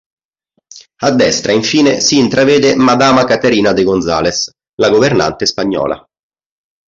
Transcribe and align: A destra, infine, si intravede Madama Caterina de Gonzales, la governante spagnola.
A 1.01 1.11
destra, 1.11 1.51
infine, 1.51 1.99
si 2.01 2.17
intravede 2.17 2.73
Madama 2.75 3.23
Caterina 3.23 3.71
de 3.71 3.83
Gonzales, 3.83 4.51
la 4.79 4.89
governante 4.89 5.45
spagnola. 5.45 6.03